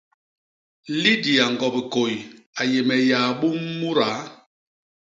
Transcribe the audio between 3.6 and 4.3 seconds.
mudaa.